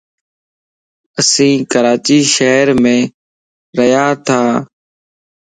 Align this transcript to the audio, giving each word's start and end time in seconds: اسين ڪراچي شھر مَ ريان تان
اسين 1.19 1.55
ڪراچي 1.71 2.17
شھر 2.33 2.65
مَ 2.81 2.85
ريان 3.77 4.11
تان 4.25 4.51